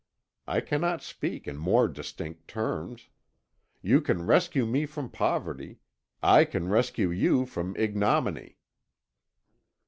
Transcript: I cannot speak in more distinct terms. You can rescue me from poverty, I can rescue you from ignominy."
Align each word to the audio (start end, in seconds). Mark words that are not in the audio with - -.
I 0.47 0.61
cannot 0.61 1.03
speak 1.03 1.47
in 1.47 1.57
more 1.57 1.87
distinct 1.87 2.47
terms. 2.47 3.09
You 3.83 4.01
can 4.01 4.25
rescue 4.25 4.65
me 4.65 4.87
from 4.87 5.11
poverty, 5.11 5.77
I 6.23 6.43
can 6.43 6.69
rescue 6.69 7.11
you 7.11 7.45
from 7.45 7.75
ignominy." 7.77 8.57